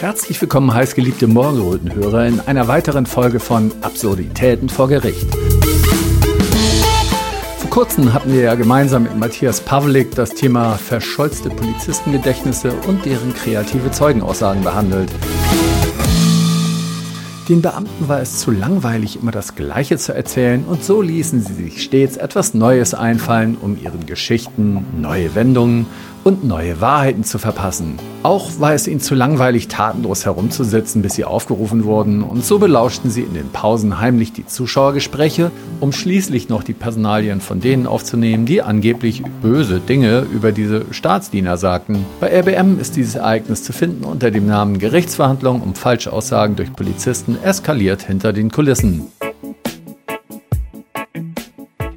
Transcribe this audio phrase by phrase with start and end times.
[0.00, 5.28] Herzlich willkommen, heißgeliebte Morgenrötenhörer, in einer weiteren Folge von Absurditäten vor Gericht.
[7.58, 13.34] Vor kurzem hatten wir ja gemeinsam mit Matthias Pavlik das Thema verscholzte Polizistengedächtnisse und deren
[13.34, 15.10] kreative Zeugenaussagen behandelt.
[17.50, 21.52] Den Beamten war es zu langweilig, immer das Gleiche zu erzählen, und so ließen sie
[21.52, 25.86] sich stets etwas Neues einfallen, um ihren Geschichten neue Wendungen
[26.24, 27.98] und neue Wahrheiten zu verpassen.
[28.22, 33.10] Auch war es ihnen zu langweilig, tatenlos herumzusitzen, bis sie aufgerufen wurden, und so belauschten
[33.10, 38.44] sie in den Pausen heimlich die Zuschauergespräche, um schließlich noch die Personalien von denen aufzunehmen,
[38.44, 42.04] die angeblich böse Dinge über diese Staatsdiener sagten.
[42.20, 47.38] Bei RBM ist dieses Ereignis zu finden unter dem Namen Gerichtsverhandlung um Falschaussagen durch Polizisten
[47.42, 49.06] eskaliert hinter den Kulissen.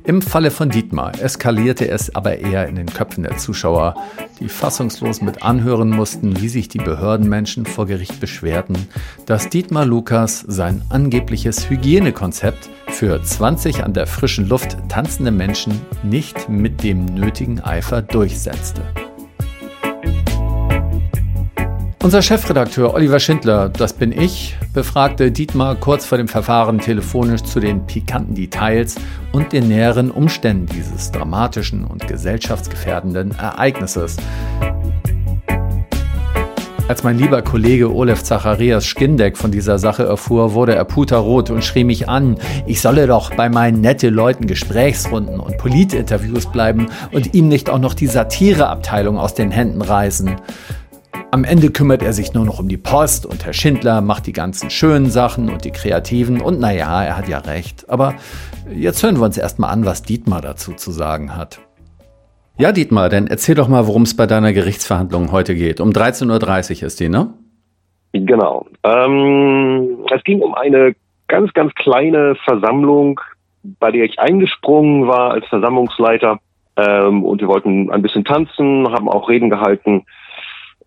[0.05, 3.95] Im Falle von Dietmar eskalierte es aber eher in den Köpfen der Zuschauer,
[4.41, 8.89] die fassungslos mit anhören mussten, wie sich die Behördenmenschen vor Gericht beschwerten,
[9.25, 16.49] dass Dietmar Lukas sein angebliches Hygienekonzept für 20 an der frischen Luft tanzende Menschen nicht
[16.49, 18.81] mit dem nötigen Eifer durchsetzte.
[22.03, 27.61] Unser Chefredakteur Oliver Schindler, das bin ich, befragte Dietmar kurz vor dem Verfahren telefonisch zu
[27.61, 28.95] den pikanten Details
[29.31, 34.17] und den näheren Umständen dieses dramatischen und gesellschaftsgefährdenden Ereignisses.
[36.89, 41.63] Als mein lieber Kollege Olef Zacharias Skindeck von dieser Sache erfuhr, wurde er puterrot und
[41.63, 42.35] schrie mich an,
[42.67, 47.79] ich solle doch bei meinen nette Leuten Gesprächsrunden und Politinterviews bleiben und ihm nicht auch
[47.79, 50.35] noch die Satireabteilung aus den Händen reißen.
[51.33, 54.33] Am Ende kümmert er sich nur noch um die Post und Herr Schindler macht die
[54.33, 57.89] ganzen schönen Sachen und die kreativen und naja, er hat ja recht.
[57.89, 58.13] Aber
[58.71, 61.59] jetzt hören wir uns erstmal an, was Dietmar dazu zu sagen hat.
[62.59, 65.81] Ja, Dietmar, dann erzähl doch mal, worum es bei deiner Gerichtsverhandlung heute geht.
[65.81, 67.33] Um 13.30 Uhr ist die, ne?
[68.11, 68.67] Genau.
[68.83, 70.93] Ähm, es ging um eine
[71.27, 73.19] ganz, ganz kleine Versammlung,
[73.79, 76.37] bei der ich eingesprungen war als Versammlungsleiter.
[76.77, 80.05] Ähm, und wir wollten ein bisschen tanzen, haben auch Reden gehalten.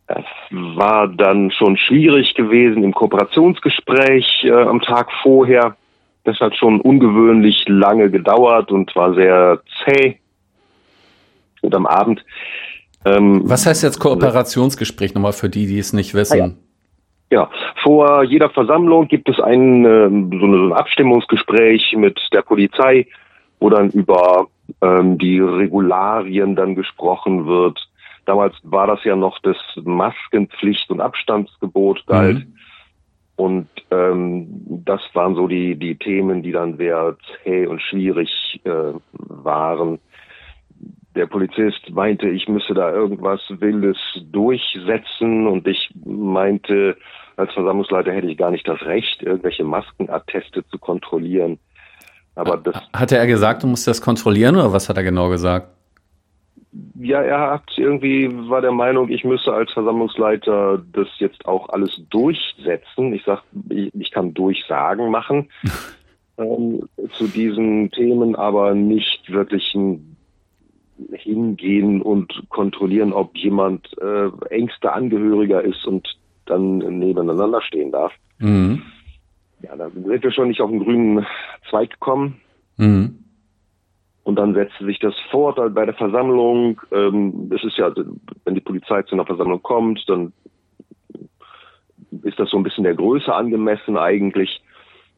[0.08, 5.76] Es war dann schon schwierig gewesen im Kooperationsgespräch äh, am Tag vorher.
[6.24, 10.18] Das hat schon ungewöhnlich lange gedauert und war sehr zäh.
[11.60, 12.24] Und am Abend.
[13.04, 16.40] Ähm, Was heißt jetzt Kooperationsgespräch nochmal für die, die es nicht wissen?
[16.40, 17.40] Ah, ja.
[17.40, 17.50] ja.
[17.82, 23.08] vor jeder Versammlung gibt es ein, äh, so, ein Abstimmungsgespräch mit der Polizei,
[23.58, 24.46] wo dann über
[24.82, 27.85] ähm, die Regularien dann gesprochen wird
[28.26, 32.40] Damals war das ja noch das Maskenpflicht und Abstandsgebot galt.
[32.40, 32.56] Mhm.
[33.36, 34.46] Und ähm,
[34.84, 39.98] das waren so die, die Themen, die dann sehr zäh und schwierig äh, waren.
[41.14, 43.98] Der Polizist meinte, ich müsse da irgendwas Wildes
[44.32, 46.96] durchsetzen und ich meinte,
[47.36, 51.58] als Versammlungsleiter hätte ich gar nicht das Recht, irgendwelche Maskenatteste zu kontrollieren.
[52.34, 52.76] Aber das.
[52.92, 55.75] Hatte er gesagt, du musst das kontrollieren oder was hat er genau gesagt?
[56.98, 62.02] Ja, er hat irgendwie, war der Meinung, ich müsse als Versammlungsleiter das jetzt auch alles
[62.10, 63.12] durchsetzen.
[63.12, 65.48] Ich sag, ich, ich kann Durchsagen machen
[66.38, 69.76] ähm, zu diesen Themen, aber nicht wirklich
[71.12, 76.08] hingehen und kontrollieren, ob jemand äh, engster Angehöriger ist und
[76.46, 78.12] dann nebeneinander stehen darf.
[78.38, 78.82] Mhm.
[79.62, 81.26] Ja, da sind wir schon nicht auf den grünen
[81.68, 82.40] Zweig gekommen.
[82.76, 83.25] Mhm.
[84.26, 86.80] Und dann setzte sich das fort bei der Versammlung.
[86.90, 87.94] Ähm, es ist ja,
[88.44, 90.32] wenn die Polizei zu einer Versammlung kommt, dann
[92.24, 94.60] ist das so ein bisschen der Größe angemessen eigentlich.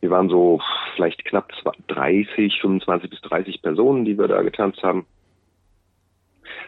[0.03, 0.61] Wir waren so
[0.95, 1.51] vielleicht knapp
[1.87, 5.07] 30, 25 bis 30 Personen, die wir da getanzt haben.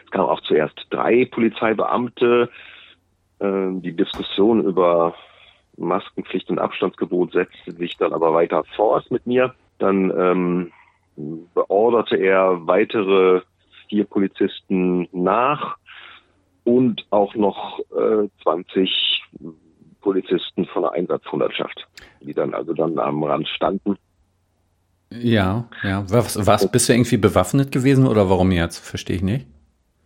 [0.05, 2.49] Es kamen auch zuerst drei Polizeibeamte.
[3.39, 5.13] Ähm, die Diskussion über
[5.77, 9.53] Maskenpflicht und Abstandsgebot setzte sich dann aber weiter fort mit mir.
[9.77, 10.71] Dann ähm,
[11.53, 13.41] beorderte er weitere
[13.89, 15.77] vier Polizisten nach
[16.63, 19.23] und auch noch äh, 20
[20.01, 21.87] Polizisten von der Einsatzhundertschaft,
[22.21, 23.97] die dann also dann am Rand standen.
[25.11, 26.05] Ja, ja.
[26.09, 28.79] Was, was, bist du irgendwie bewaffnet gewesen oder warum jetzt?
[28.79, 29.45] Verstehe ich nicht.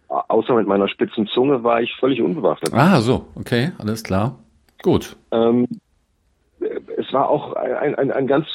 [0.07, 2.73] Außer mit meiner spitzen Zunge war ich völlig unbewaffnet.
[2.73, 4.39] Ah, so, okay, alles klar.
[4.81, 5.15] Gut.
[5.31, 5.67] Ähm,
[6.97, 8.47] es war auch ein, ein, ein ganz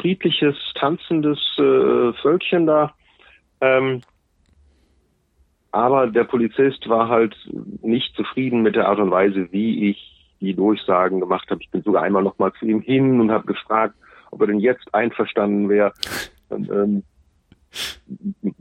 [0.00, 2.94] friedliches, tanzendes äh, Völkchen da.
[3.60, 4.02] Ähm,
[5.70, 7.36] aber der Polizist war halt
[7.82, 11.60] nicht zufrieden mit der Art und Weise, wie ich die Durchsagen gemacht habe.
[11.62, 13.94] Ich bin sogar einmal nochmal zu ihm hin und habe gefragt,
[14.30, 15.92] ob er denn jetzt einverstanden wäre.
[16.48, 17.02] Und, ähm,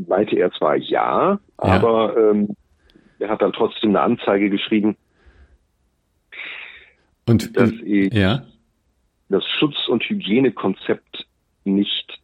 [0.07, 1.39] meinte er zwar ja, ja.
[1.57, 2.55] aber ähm,
[3.19, 4.97] er hat dann trotzdem eine Anzeige geschrieben
[7.27, 8.43] und, dass ich ja?
[9.29, 11.27] Das Schutz- und Hygienekonzept
[11.65, 12.19] nicht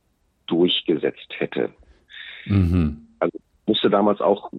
[0.48, 1.70] durchgesetzt hätte.
[2.46, 3.08] Mhm.
[3.20, 4.52] Also musste damals auch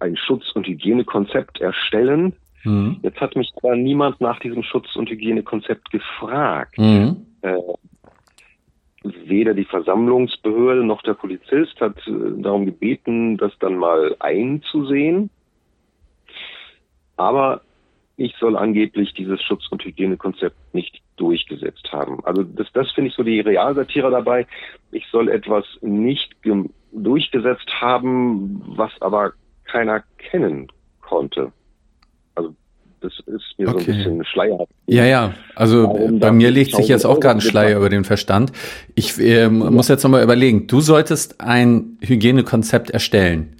[0.00, 2.34] ein Schutz- und Hygienekonzept erstellen.
[2.64, 2.98] Mhm.
[3.02, 6.78] Jetzt hat mich aber niemand nach diesem Schutz- und Hygienekonzept gefragt.
[6.78, 7.26] Mhm.
[7.42, 7.58] Äh,
[9.02, 15.30] weder die Versammlungsbehörde noch der Polizist hat äh, darum gebeten, das dann mal einzusehen.
[17.16, 17.60] Aber
[18.16, 22.24] ich soll angeblich dieses Schutz- und Hygienekonzept nicht durchgesetzt haben.
[22.24, 24.46] Also das, das finde ich so die Realsatire dabei.
[24.92, 26.34] Ich soll etwas nicht
[26.92, 29.32] durchgesetzt haben, was aber
[29.64, 30.68] keiner kennen
[31.00, 31.52] konnte.
[32.36, 32.54] Also
[33.00, 33.80] das ist mir okay.
[33.80, 34.72] so ein bisschen schleierhaft.
[34.86, 38.04] Ja, ja, also Warum bei mir legt sich jetzt auch gerade ein Schleier über den
[38.04, 38.52] Verstand.
[38.94, 43.56] Ich äh, muss jetzt nochmal überlegen, du solltest ein Hygienekonzept erstellen.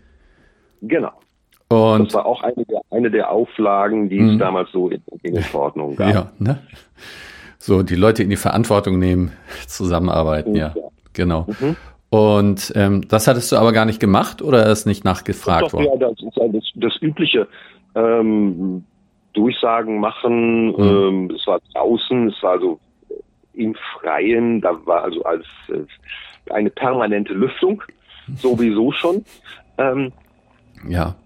[0.80, 1.12] Genau.
[1.68, 4.38] Und das war auch eine der, eine der Auflagen, die es mhm.
[4.38, 6.12] damals so in, den Verordnungen gab.
[6.12, 6.58] Ja, ne?
[7.58, 9.32] So, die Leute in die Verantwortung nehmen,
[9.66, 10.72] zusammenarbeiten, ja.
[10.76, 10.82] ja.
[11.14, 11.46] Genau.
[11.60, 11.76] Mhm.
[12.10, 15.86] Und ähm, das hattest du aber gar nicht gemacht oder ist nicht nachgefragt worden?
[15.86, 17.48] Ja, das ist ja das, das übliche
[17.96, 18.84] ähm,
[19.32, 20.68] Durchsagen machen.
[20.68, 20.78] Mhm.
[20.78, 22.78] Ähm, es war draußen, es war so
[23.54, 27.82] im Freien, da war also als äh, eine permanente Lüftung
[28.36, 29.24] sowieso schon.
[29.78, 30.12] Ähm,
[30.88, 31.16] ja.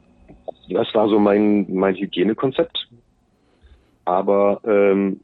[0.68, 2.88] Das war so mein, mein Hygienekonzept.
[4.04, 5.20] Aber ähm,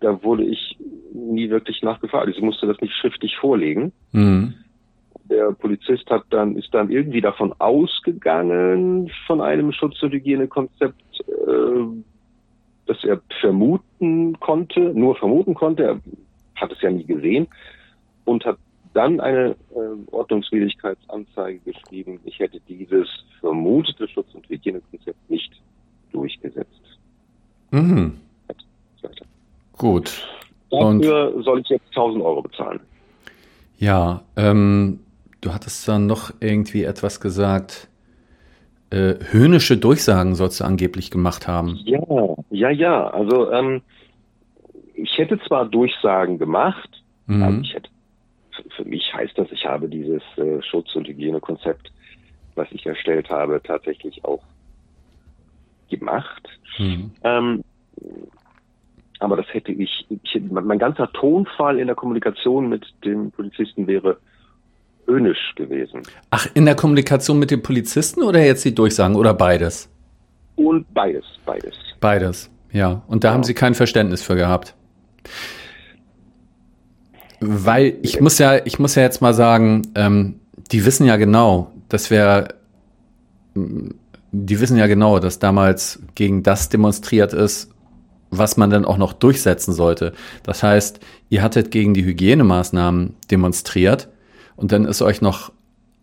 [0.00, 0.76] da wurde ich
[1.12, 2.26] nie wirklich nachgefragt.
[2.26, 3.92] Also ich musste das nicht schriftlich vorlegen.
[4.12, 4.54] Mhm.
[5.24, 11.84] Der Polizist hat dann, ist dann irgendwie davon ausgegangen, von einem Schutz- und Hygienekonzept, äh,
[12.86, 16.00] dass er vermuten konnte, nur vermuten konnte, er
[16.56, 17.46] hat es ja nie gesehen
[18.24, 18.58] und hat
[18.94, 22.20] dann eine äh, Ordnungswidrigkeitsanzeige geschrieben.
[22.24, 23.08] Ich hätte dieses
[23.40, 25.52] vermutete Schutz- und Hygienekonzept nicht
[26.12, 26.68] durchgesetzt.
[27.70, 28.18] Mhm.
[29.78, 30.26] Gut.
[30.70, 32.80] Dafür und soll ich jetzt 1000 Euro bezahlen.
[33.78, 35.00] Ja, ähm,
[35.40, 37.88] du hattest dann noch irgendwie etwas gesagt.
[38.90, 41.80] Äh, höhnische Durchsagen sollst du angeblich gemacht haben.
[41.84, 42.00] Ja,
[42.50, 43.08] ja, ja.
[43.08, 43.82] Also ähm,
[44.94, 47.42] ich hätte zwar Durchsagen gemacht, mhm.
[47.42, 47.88] aber ich hätte
[48.76, 51.92] für mich heißt das, ich habe dieses äh, Schutz- und Hygienekonzept,
[52.54, 54.42] was ich erstellt habe, tatsächlich auch
[55.90, 56.48] gemacht.
[56.78, 57.10] Mhm.
[57.22, 57.64] Ähm,
[59.18, 64.18] aber das hätte ich, ich, mein ganzer Tonfall in der Kommunikation mit dem Polizisten wäre
[65.06, 66.02] höhnisch gewesen.
[66.30, 69.88] Ach, in der Kommunikation mit dem Polizisten oder jetzt die Durchsagen oder beides?
[70.56, 71.74] Und beides, beides.
[72.00, 73.02] Beides, ja.
[73.06, 73.34] Und da ja.
[73.34, 74.74] haben Sie kein Verständnis für gehabt.
[77.44, 80.36] Weil ich muss ja, ich muss ja jetzt mal sagen, ähm,
[80.70, 82.54] die wissen ja genau, dass wir,
[83.54, 87.68] die wissen ja genau, dass damals gegen das demonstriert ist,
[88.30, 90.12] was man dann auch noch durchsetzen sollte.
[90.44, 91.00] Das heißt,
[91.30, 94.08] ihr hattet gegen die Hygienemaßnahmen demonstriert
[94.54, 95.52] und dann ist euch noch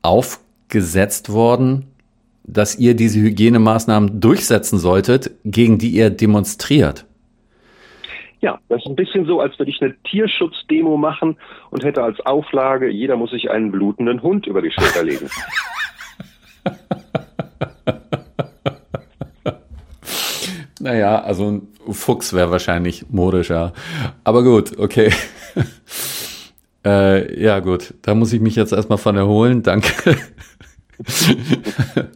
[0.01, 1.85] aufgesetzt worden,
[2.44, 7.06] dass ihr diese Hygienemaßnahmen durchsetzen solltet, gegen die ihr demonstriert.
[8.41, 11.38] Ja, das ist ein bisschen so, als würde ich eine Tierschutzdemo machen
[11.71, 15.30] und hätte als Auflage, jeder muss sich einen blutenden Hund über die Schulter legen.
[20.80, 23.73] naja, also ein Fuchs wäre wahrscheinlich modischer.
[24.23, 25.11] Aber gut, okay.
[26.85, 29.64] äh, ja, gut, da muss ich mich jetzt erstmal von erholen.
[29.64, 30.16] Danke.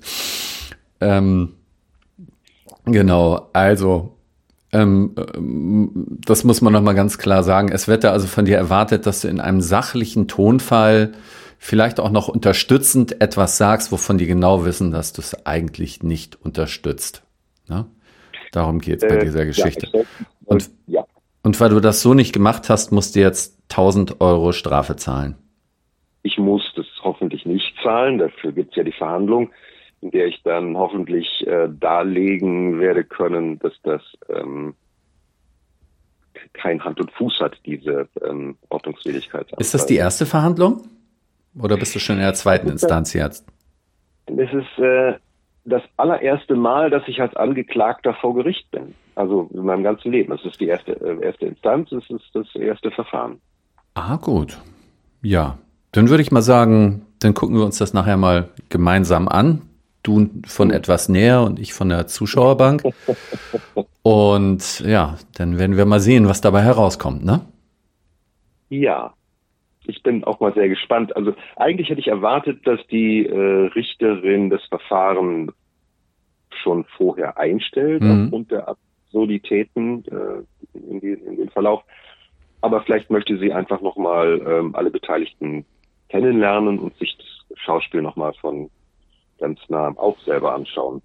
[1.02, 1.56] ähm,
[2.86, 4.13] genau, also
[4.74, 5.14] ähm,
[6.26, 7.72] das muss man nochmal ganz klar sagen.
[7.72, 11.14] Es wird da also von dir erwartet, dass du in einem sachlichen Tonfall
[11.60, 16.36] vielleicht auch noch unterstützend etwas sagst, wovon die genau wissen, dass du es eigentlich nicht
[16.44, 17.24] unterstützt.
[17.70, 17.86] Ne?
[18.52, 19.88] Darum geht es bei äh, dieser Geschichte.
[19.94, 20.02] Ja,
[20.46, 21.06] und, ja.
[21.44, 25.36] und weil du das so nicht gemacht hast, musst du jetzt 1000 Euro Strafe zahlen.
[26.24, 29.52] Ich muss das hoffentlich nicht zahlen, dafür gibt es ja die Verhandlung
[30.04, 34.76] in der ich dann hoffentlich äh, darlegen werde können, dass das ähm,
[36.52, 39.52] kein Hand und Fuß hat, diese ähm, Ordnungswidrigkeit.
[39.58, 40.84] Ist das die erste Verhandlung?
[41.58, 43.46] Oder bist du schon in der zweiten Instanz jetzt?
[44.26, 45.14] Es ist äh,
[45.66, 48.96] das allererste Mal, dass ich als Angeklagter vor Gericht bin.
[49.16, 50.34] Also in meinem ganzen Leben.
[50.34, 53.40] Es ist die erste, äh, erste Instanz, es ist das erste Verfahren.
[53.94, 54.58] Ah, gut.
[55.22, 55.60] Ja,
[55.92, 59.62] dann würde ich mal sagen, dann gucken wir uns das nachher mal gemeinsam an.
[60.04, 62.84] Du von etwas näher und ich von der Zuschauerbank.
[64.04, 67.40] Und ja, dann werden wir mal sehen, was dabei herauskommt, ne?
[68.68, 69.14] Ja,
[69.86, 71.16] ich bin auch mal sehr gespannt.
[71.16, 75.52] Also eigentlich hätte ich erwartet, dass die äh, Richterin das Verfahren
[76.62, 78.26] schon vorher einstellt, mhm.
[78.26, 81.84] aufgrund der Absurditäten, äh, in, die, in den Verlauf.
[82.62, 85.66] Aber vielleicht möchte sie einfach nochmal ähm, alle Beteiligten
[86.10, 88.70] kennenlernen und sich das Schauspiel nochmal von
[89.44, 91.02] ganz nah auch selber anschauen.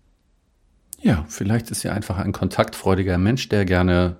[1.00, 4.16] Ja, vielleicht ist sie einfach ein kontaktfreudiger Mensch, der gerne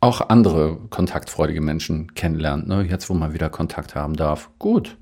[0.00, 2.82] auch andere kontaktfreudige Menschen kennenlernt, ne?
[2.82, 4.50] jetzt wo man wieder Kontakt haben darf.
[4.58, 4.96] Gut.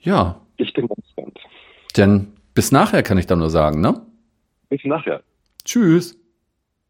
[0.00, 0.40] Ja.
[0.56, 1.38] Ich bin ganz gespannt.
[1.98, 4.00] Denn bis nachher kann ich dann nur sagen, ne?
[4.70, 5.22] Bis nachher.
[5.64, 6.18] Tschüss.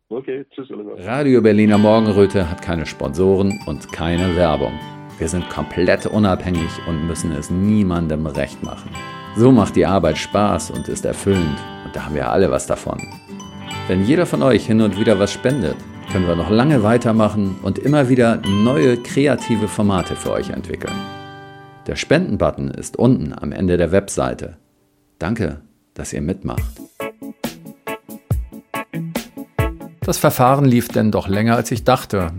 [0.09, 0.71] Okay, tschüss.
[0.71, 1.05] Oliver.
[1.05, 4.79] Radio Berliner Morgenröte hat keine Sponsoren und keine Werbung.
[5.19, 8.91] Wir sind komplett unabhängig und müssen es niemandem recht machen.
[9.37, 13.01] So macht die Arbeit Spaß und ist erfüllend und da haben wir alle was davon.
[13.87, 15.77] Wenn jeder von euch hin und wieder was spendet,
[16.13, 20.95] können wir noch lange weitermachen und immer wieder neue kreative Formate für euch entwickeln.
[21.87, 24.57] Der Spenden-Button ist unten am Ende der Webseite.
[25.19, 25.61] Danke,
[25.95, 26.63] dass ihr mitmacht.
[30.01, 32.33] Das Verfahren lief denn doch länger, als ich dachte.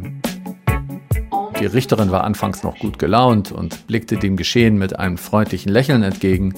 [1.60, 6.04] Die Richterin war anfangs noch gut gelaunt und blickte dem Geschehen mit einem freundlichen Lächeln
[6.04, 6.54] entgegen.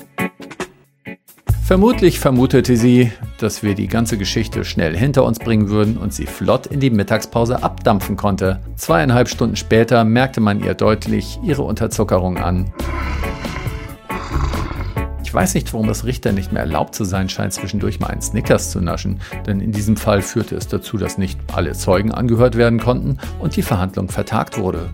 [1.66, 6.26] Vermutlich vermutete sie, dass wir die ganze Geschichte schnell hinter uns bringen würden und sie
[6.26, 8.60] flott in die Mittagspause abdampfen konnte.
[8.76, 12.74] Zweieinhalb Stunden später merkte man ihr deutlich ihre Unterzuckerung an.
[15.24, 18.22] Ich weiß nicht, warum es Richter nicht mehr erlaubt zu sein scheint, zwischendurch mal einen
[18.22, 22.58] Snickers zu naschen, denn in diesem Fall führte es dazu, dass nicht alle Zeugen angehört
[22.58, 24.90] werden konnten und die Verhandlung vertagt wurde.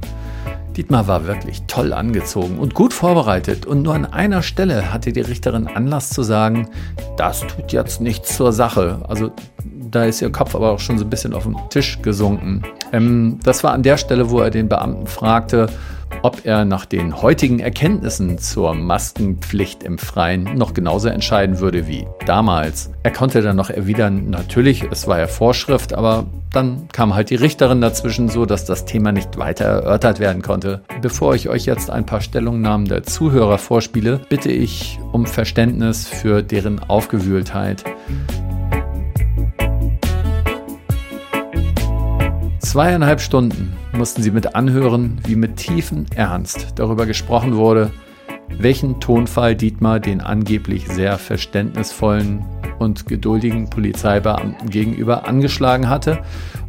[0.80, 5.20] Dietmar war wirklich toll angezogen und gut vorbereitet und nur an einer Stelle hatte die
[5.20, 6.70] Richterin Anlass zu sagen,
[7.18, 9.02] das tut jetzt nichts zur Sache.
[9.06, 9.34] Also
[9.92, 12.64] da ist ihr Kopf aber auch schon so ein bisschen auf den Tisch gesunken.
[12.92, 15.68] Ähm, das war an der Stelle, wo er den Beamten fragte,
[16.22, 22.08] ob er nach den heutigen Erkenntnissen zur Maskenpflicht im Freien noch genauso entscheiden würde wie
[22.26, 22.92] damals.
[23.04, 27.36] Er konnte dann noch erwidern, natürlich, es war ja Vorschrift, aber dann kam halt die
[27.36, 30.82] Richterin dazwischen, so dass das Thema nicht weiter erörtert werden konnte.
[31.02, 36.42] Bevor ich euch jetzt ein paar Stellungnahmen der Zuhörer vorspiele, bitte ich um Verständnis für
[36.42, 37.84] deren Aufgewühltheit.
[42.70, 47.90] Zweieinhalb Stunden mussten sie mit anhören, wie mit tiefem Ernst darüber gesprochen wurde,
[48.60, 52.46] welchen Tonfall Dietmar den angeblich sehr verständnisvollen
[52.78, 56.20] und geduldigen Polizeibeamten gegenüber angeschlagen hatte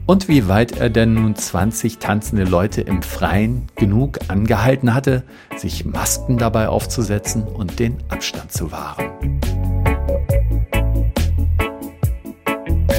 [0.06, 5.22] und wie weit er denn nun 20 tanzende Leute im Freien genug angehalten hatte,
[5.58, 9.49] sich Masken dabei aufzusetzen und den Abstand zu wahren.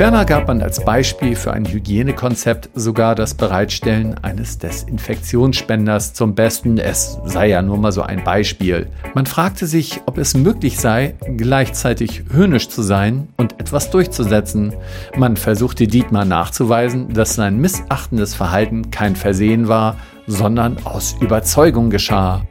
[0.01, 6.79] Ferner gab man als Beispiel für ein Hygienekonzept sogar das Bereitstellen eines Desinfektionsspenders zum Besten.
[6.79, 8.87] Es sei ja nur mal so ein Beispiel.
[9.13, 14.73] Man fragte sich, ob es möglich sei, gleichzeitig höhnisch zu sein und etwas durchzusetzen.
[15.15, 22.41] Man versuchte Dietmar nachzuweisen, dass sein missachtendes Verhalten kein Versehen war, sondern aus Überzeugung geschah.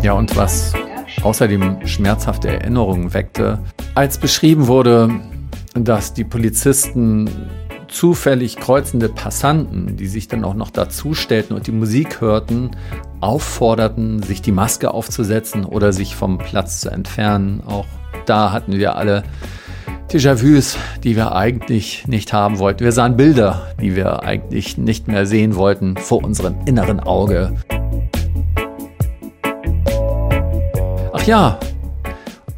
[0.00, 0.72] Ja, und was
[1.22, 3.58] außerdem schmerzhafte Erinnerungen weckte,
[3.94, 5.10] als beschrieben wurde,
[5.74, 7.28] dass die Polizisten
[7.88, 12.70] zufällig kreuzende Passanten, die sich dann auch noch dazu stellten und die Musik hörten,
[13.20, 17.62] aufforderten, sich die Maske aufzusetzen oder sich vom Platz zu entfernen.
[17.66, 17.86] Auch
[18.24, 19.24] da hatten wir alle
[20.10, 22.84] Déjà-vus, die wir eigentlich nicht haben wollten.
[22.84, 27.54] Wir sahen Bilder, die wir eigentlich nicht mehr sehen wollten, vor unserem inneren Auge.
[31.14, 31.58] Ach ja,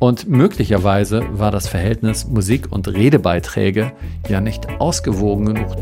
[0.04, 3.92] und möglicherweise war das Verhältnis Musik und Redebeiträge
[4.28, 5.76] ja nicht ausgewogen genug.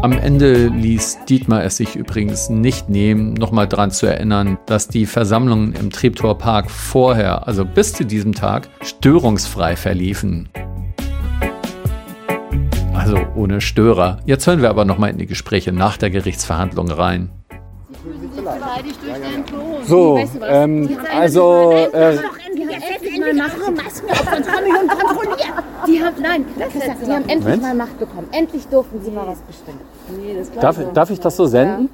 [0.00, 5.04] Am Ende ließ Dietmar es sich übrigens nicht nehmen, nochmal daran zu erinnern, dass die
[5.04, 10.48] Versammlungen im Treptower Park vorher, also bis zu diesem Tag, störungsfrei verliefen.
[12.94, 14.20] Also ohne Störer.
[14.24, 17.28] Jetzt hören wir aber nochmal in die Gespräche nach der Gerichtsverhandlung rein.
[19.86, 21.72] So, ähm, also.
[21.92, 22.18] Äh,
[25.86, 28.28] die haben, nein, die haben endlich mal Macht bekommen.
[28.32, 29.80] Endlich durften sie mal was bestimmen.
[30.60, 31.90] Darf, darf ich das so senden?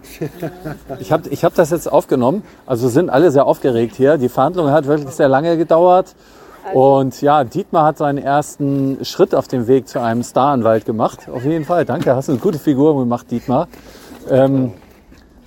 [1.00, 2.42] Ich habe ich hab das jetzt aufgenommen.
[2.66, 4.18] Also sind alle sehr aufgeregt hier.
[4.18, 6.14] Die Verhandlung hat wirklich sehr lange gedauert.
[6.72, 11.28] Und ja, Dietmar hat seinen ersten Schritt auf dem Weg zu einem Staranwalt gemacht.
[11.32, 11.84] Auf jeden Fall.
[11.84, 13.68] Danke, hast eine gute Figur gemacht, Dietmar.
[14.28, 14.72] Ähm,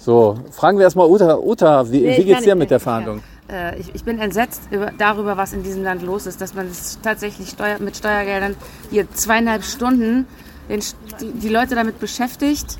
[0.03, 1.38] so, fragen wir erstmal Uta.
[1.38, 3.22] Uta, wie, nee, wie geht's dir mit der Verhandlung?
[3.51, 6.67] Äh, ich, ich, bin entsetzt über, darüber, was in diesem Land los ist, dass man
[6.67, 8.55] es tatsächlich Steuer, mit Steuergeldern
[8.89, 10.25] hier zweieinhalb Stunden
[10.70, 10.81] den,
[11.20, 12.79] die, die Leute damit beschäftigt,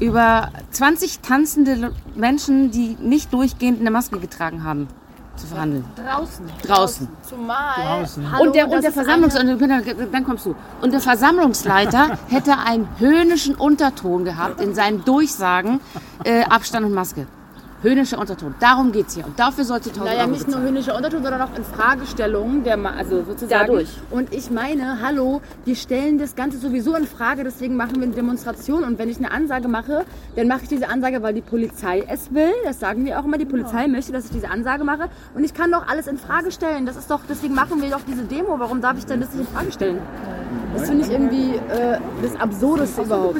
[0.00, 4.88] über 20 tanzende Menschen, die nicht durchgehend eine Maske getragen haben.
[5.36, 5.84] Zu verhandeln.
[5.96, 6.50] Draußen.
[6.62, 7.08] Draußen.
[7.22, 8.06] Zumal.
[8.32, 10.54] Hallo, und der, und der Versammlungs und dann kommst du.
[10.80, 15.80] Und der Versammlungsleiter hätte einen höhnischen Unterton gehabt in seinen Durchsagen
[16.24, 17.26] äh, Abstand und Maske.
[17.82, 18.54] Höhnischer Unterton.
[18.58, 19.26] Darum geht es hier.
[19.26, 20.66] Und dafür sollte 1000 Naja, Euro nicht nur bezahlen.
[20.68, 23.50] höhnischer Unterton, sondern auch in Fragestellungen, der, Ma- also sozusagen.
[23.50, 23.88] Dadurch.
[24.10, 28.12] Und ich meine, hallo, die stellen das Ganze sowieso in Frage, deswegen machen wir eine
[28.14, 28.82] Demonstration.
[28.84, 30.04] Und wenn ich eine Ansage mache,
[30.36, 32.52] dann mache ich diese Ansage, weil die Polizei es will.
[32.64, 33.38] Das sagen wir auch immer.
[33.38, 35.08] Die Polizei möchte, dass ich diese Ansage mache.
[35.34, 36.86] Und ich kann doch alles in Frage stellen.
[36.86, 38.58] Das ist doch, deswegen machen wir doch diese Demo.
[38.58, 39.98] Warum darf ich denn das nicht in Frage stellen?
[40.74, 43.36] Das finde ich irgendwie äh, das Absurdeste überhaupt.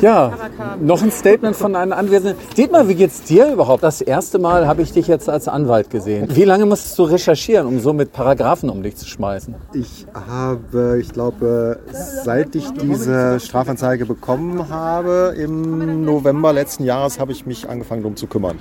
[0.00, 0.32] Ja,
[0.80, 2.36] noch ein Statement von einem Anwesenden.
[2.56, 3.82] Dietmar, wie geht's dir überhaupt?
[3.82, 6.28] Das erste Mal habe ich dich jetzt als Anwalt gesehen.
[6.30, 9.54] Wie lange musstest du recherchieren, um so mit Paragraphen um dich zu schmeißen?
[9.72, 17.32] Ich habe, ich glaube, seit ich diese Strafanzeige bekommen habe, im November letzten Jahres, habe
[17.32, 18.58] ich mich angefangen, darum zu kümmern.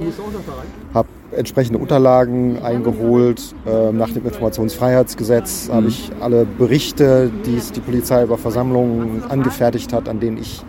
[0.93, 3.55] Habe entsprechende Unterlagen eingeholt.
[3.67, 9.93] Ähm, nach dem Informationsfreiheitsgesetz habe ich alle Berichte, die es die Polizei über Versammlungen angefertigt
[9.93, 10.63] hat, an denen ich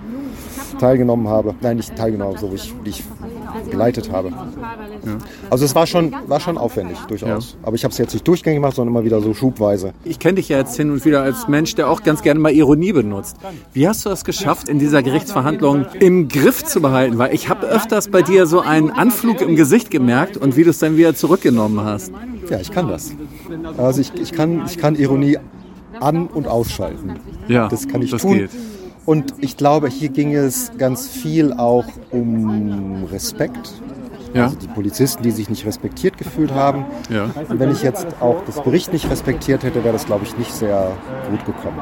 [0.79, 1.55] teilgenommen habe.
[1.61, 3.05] Nein, nicht teilgenommen, so wie ich, die ich
[3.71, 4.33] geleitet habe.
[5.51, 7.57] Also es war schon, war schon aufwendig, durchaus.
[7.63, 9.93] Aber ich habe es jetzt nicht durchgängig gemacht, sondern immer wieder so schubweise.
[10.05, 12.53] Ich kenne dich ja jetzt hin und wieder als Mensch, der auch ganz gerne mal
[12.53, 13.37] Ironie benutzt.
[13.73, 17.19] Wie hast du das geschafft, in dieser Gerichtsverhandlung im Griff zu behalten?
[17.19, 20.71] Weil ich habe öfters bei dir so einen Anflug im Gesicht gemerkt und wie du
[20.71, 22.13] es dann wieder zurückgenommen hast.
[22.51, 23.13] Ja, ich kann das.
[23.77, 25.39] Also ich, ich, kann, ich kann Ironie
[26.01, 27.15] an- und ausschalten.
[27.49, 28.35] Ja, Das kann ich das tun.
[28.39, 28.51] geht.
[29.09, 33.73] Und ich glaube, hier ging es ganz viel auch um Respekt.
[34.35, 34.45] Ja.
[34.45, 36.85] Also die Polizisten, die sich nicht respektiert gefühlt haben.
[37.09, 37.31] Ja.
[37.49, 40.53] Und wenn ich jetzt auch das Gericht nicht respektiert hätte, wäre das, glaube ich, nicht
[40.53, 40.93] sehr
[41.31, 41.81] gut gekommen.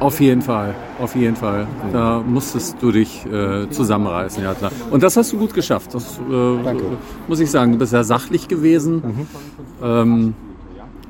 [0.00, 1.66] Auf jeden Fall, auf jeden Fall.
[1.94, 4.70] Da musstest du dich äh, zusammenreißen, ja klar.
[4.90, 5.94] Und das hast du gut geschafft.
[5.94, 6.84] Das äh, Danke.
[7.26, 7.72] muss ich sagen.
[7.72, 9.26] Du bist sehr sachlich gewesen.
[9.82, 10.34] Ähm,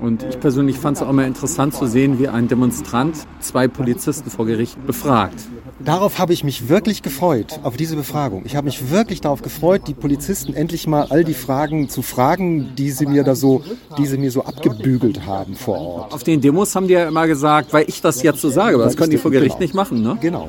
[0.00, 4.30] und ich persönlich fand es auch immer interessant zu sehen, wie ein Demonstrant zwei Polizisten
[4.30, 5.40] vor Gericht befragt.
[5.82, 8.42] Darauf habe ich mich wirklich gefreut, auf diese Befragung.
[8.44, 12.74] Ich habe mich wirklich darauf gefreut, die Polizisten endlich mal all die Fragen zu fragen,
[12.76, 13.62] die sie mir da so,
[13.96, 16.12] die sie mir so abgebügelt haben vor Ort.
[16.12, 18.96] Auf den Demos haben die ja immer gesagt, weil ich das jetzt so sage, das
[18.96, 19.62] können die vor Gericht Genau.
[19.62, 20.02] nicht machen.
[20.02, 20.18] Ne?
[20.20, 20.48] Genau.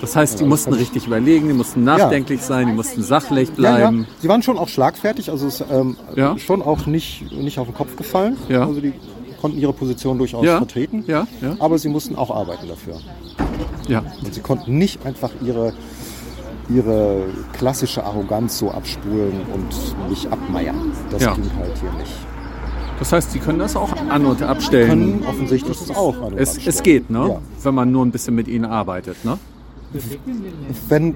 [0.00, 3.76] Das heißt, die mussten richtig überlegen, die mussten nachdenklich sein, die mussten sachlich Ja, ja.
[3.90, 4.06] bleiben.
[4.20, 6.38] Sie waren schon auch schlagfertig, also es ist ähm, Ja.
[6.38, 8.36] schon auch nicht, nicht auf den Kopf gefallen.
[8.48, 8.64] Ja.
[8.66, 8.92] Also die
[9.40, 10.58] konnten ihre Position durchaus Ja.
[10.58, 11.04] vertreten.
[11.06, 11.56] Ja, ja.
[11.58, 12.94] Aber sie mussten auch arbeiten dafür.
[13.88, 14.04] Ja.
[14.24, 15.72] Und sie konnten nicht einfach ihre,
[16.68, 17.24] ihre
[17.56, 20.92] klassische Arroganz so abspulen und mich abmeiern.
[21.10, 21.34] Das Ja.
[21.34, 22.12] ging halt hier nicht.
[22.98, 24.88] Das heißt, die können das auch an- und abstellen.
[24.88, 26.16] Können offensichtlich das auch.
[26.16, 26.68] an und Es, abstellen.
[26.76, 27.26] es geht, ne?
[27.28, 27.40] Ja.
[27.62, 29.38] Wenn man nur ein bisschen mit ihnen arbeitet, ne?
[30.88, 31.14] Wenn,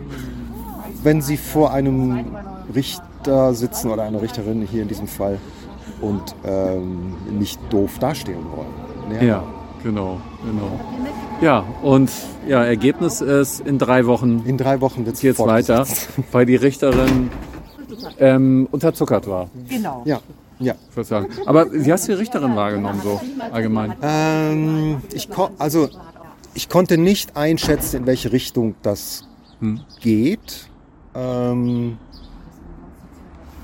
[1.02, 2.24] wenn sie vor einem
[2.74, 5.38] Richter sitzen oder einer Richterin hier in diesem Fall
[6.00, 9.26] und ähm, nicht doof dastehen wollen.
[9.26, 9.44] Ja,
[9.82, 10.80] genau, genau.
[11.40, 12.10] Ja, und
[12.46, 15.86] ja, Ergebnis ist, in drei Wochen In drei Wochen wird es geht's weiter,
[16.32, 17.30] weil die Richterin
[18.18, 19.48] ähm, unterzuckert war,
[20.04, 20.20] Ja,
[20.58, 20.74] ja.
[20.90, 21.26] ich würde sagen.
[21.46, 23.94] Aber wie hast du die Richterin wahrgenommen, so allgemein?
[24.02, 25.88] Ähm, ich, ko also,
[26.54, 29.28] ich konnte nicht einschätzen, in welche Richtung das
[30.00, 30.68] geht.
[31.14, 31.98] Ähm,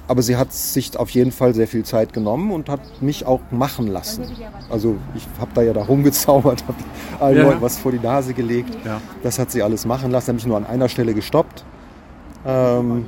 [0.06, 3.40] aber sie hat sich auf jeden Fall sehr viel Zeit genommen und hat mich auch
[3.50, 4.24] machen lassen.
[4.70, 6.78] Also ich habe da ja da rumgezaubert, habe
[7.22, 7.44] allen Ja.
[7.44, 8.76] Leuten was vor die Nase gelegt.
[8.86, 9.00] Ja.
[9.22, 11.64] Das hat sie alles machen lassen, mich nur an einer Stelle gestoppt.
[12.46, 13.06] Ähm,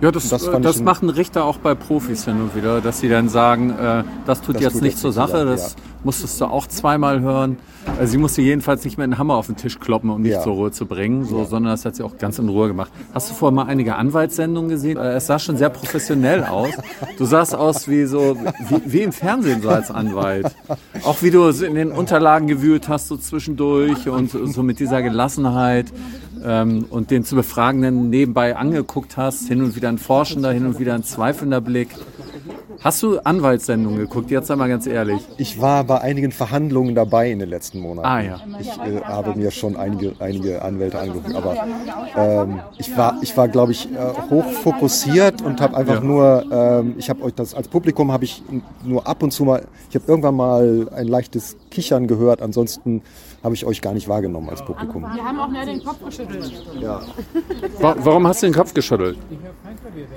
[0.00, 3.00] Ja, das, Das das, fand das machen Richter auch bei Profis hin und wieder, dass
[3.00, 6.46] sie dann sagen, äh, das tut Das jetzt tut nicht zur Sache, das musstest du
[6.46, 7.56] auch zweimal hören.
[7.98, 10.42] Also sie musste jedenfalls nicht mehr einen Hammer auf den Tisch kloppen, um dich Ja.
[10.42, 12.90] zur Ruhe zu bringen, so, sondern das hat sie auch ganz in Ruhe gemacht.
[13.14, 14.96] Hast du vorher mal einige Anwaltssendungen gesehen?
[14.98, 16.70] Äh, Es sah schon sehr professionell aus.
[17.18, 18.36] Du sahst aus wie so
[18.68, 20.54] wie, wie im Fernsehen so als Anwalt.
[21.04, 25.86] Auch wie du in den Unterlagen gewühlt hast so zwischendurch und so mit dieser Gelassenheit
[26.44, 30.78] ähm, und den zu Befragenden nebenbei angeguckt hast, hin und wieder ein forschender, hin und
[30.78, 31.88] wieder ein zweifelnder Blick.
[32.82, 34.30] Hast du Anwaltssendungen geguckt?
[34.30, 35.20] Jetzt sei mal ganz ehrlich.
[35.36, 38.08] ich war bei einigen Verhandlungen dabei in den letzten Monaten.
[38.08, 38.40] Ah, ja.
[38.58, 41.56] Ich äh, habe mir schon einige, einige Anwälte angeguckt, aber
[42.16, 43.96] ähm, ich war, ich war, glaube ich, äh,
[44.30, 46.00] hoch fokussiert und habe einfach Ja.
[46.00, 48.42] nur, ähm, ich habe euch das als Publikum habe ich
[48.82, 53.02] nur ab und zu mal, ich habe irgendwann mal ein leichtes Kichern gehört, ansonsten
[53.42, 55.02] habe ich euch gar nicht wahrgenommen als Publikum.
[55.14, 56.52] Wir haben auch mehr den Kopf geschüttelt.
[57.78, 59.16] Wa- Warum hast du den Kopf geschüttelt?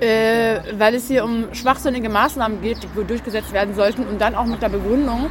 [0.00, 4.44] Äh, weil es hier um schwachsinnige Maßnahmen geht, die durchgesetzt werden sollten und dann auch
[4.44, 5.26] mit der Begründung,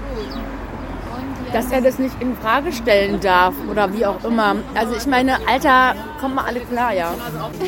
[1.53, 4.55] dass er das nicht in Frage stellen darf oder wie auch immer.
[4.73, 7.13] Also ich meine, Alter, kommt mal alle klar, ja.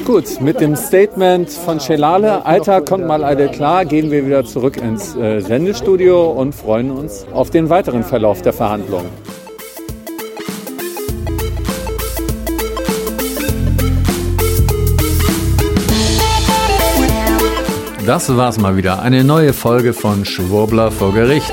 [0.05, 4.77] Gut, mit dem Statement von Shelale, Alter, kommt mal alle klar, gehen wir wieder zurück
[4.77, 9.05] ins äh, Sendestudio und freuen uns auf den weiteren Verlauf der Verhandlungen.
[18.05, 19.01] Das war's mal wieder.
[19.01, 21.51] Eine neue Folge von Schwurbler vor Gericht.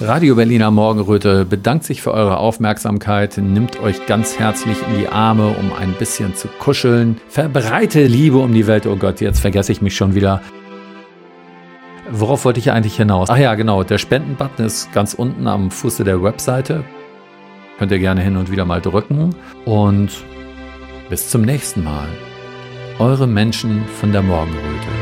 [0.00, 5.54] Radio Berliner Morgenröte bedankt sich für eure Aufmerksamkeit, nimmt euch ganz herzlich in die Arme,
[5.60, 7.20] um ein bisschen zu kuscheln.
[7.28, 8.86] Verbreite Liebe um die Welt.
[8.86, 10.42] Oh Gott, jetzt vergesse ich mich schon wieder.
[12.10, 13.30] Worauf wollte ich eigentlich hinaus?
[13.30, 13.84] Ach ja, genau.
[13.84, 16.82] Der Spendenbutton ist ganz unten am Fuße der Webseite.
[17.78, 19.36] Könnt ihr gerne hin und wieder mal drücken.
[19.64, 20.10] Und
[21.10, 22.08] bis zum nächsten Mal.
[23.00, 24.99] Eure Menschen von der Morgenröte.